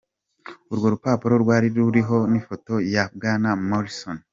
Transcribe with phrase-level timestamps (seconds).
[0.71, 4.17] Urwo rupapuro rwari ruriho n'ifoto ya Bwana Morrison.